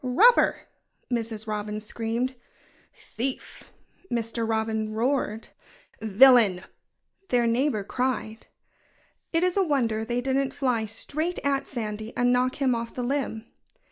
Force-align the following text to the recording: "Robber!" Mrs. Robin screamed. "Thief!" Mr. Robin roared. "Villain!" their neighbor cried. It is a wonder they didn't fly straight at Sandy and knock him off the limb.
"Robber!" 0.03 0.61
Mrs. 1.11 1.45
Robin 1.45 1.79
screamed. 1.79 2.33
"Thief!" 2.95 3.71
Mr. 4.09 4.49
Robin 4.49 4.91
roared. 4.93 5.49
"Villain!" 6.01 6.63
their 7.29 7.45
neighbor 7.45 7.83
cried. 7.83 8.47
It 9.31 9.43
is 9.43 9.57
a 9.57 9.63
wonder 9.63 10.03
they 10.03 10.19
didn't 10.19 10.55
fly 10.55 10.85
straight 10.85 11.37
at 11.43 11.67
Sandy 11.67 12.17
and 12.17 12.33
knock 12.33 12.55
him 12.55 12.73
off 12.73 12.95
the 12.95 13.03
limb. 13.03 13.45